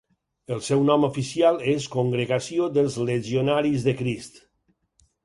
[0.53, 4.41] El seu nom oficial és Congregació dels Legionaris de Crist.